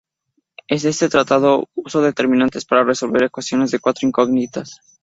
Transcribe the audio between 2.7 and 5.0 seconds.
resolver ecuaciones de cuatro incógnitas.